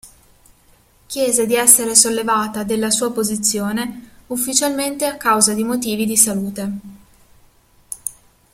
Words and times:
Chiese 1.05 1.45
di 1.45 1.53
essere 1.53 1.93
sollevata 1.93 2.63
della 2.63 2.89
sua 2.89 3.11
posizione, 3.11 4.13
ufficialmente 4.29 5.05
a 5.05 5.15
causa 5.15 5.53
di 5.53 5.63
motivi 5.63 6.07
di 6.07 6.17
salute. 6.17 6.71